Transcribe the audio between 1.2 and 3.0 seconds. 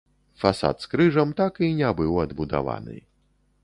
так і не быў адбудаваны.